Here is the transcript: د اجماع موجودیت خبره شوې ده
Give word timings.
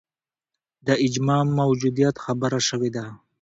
د 0.87 0.89
اجماع 1.05 1.43
موجودیت 1.59 2.15
خبره 2.25 2.59
شوې 2.67 2.89
ده 2.95 3.05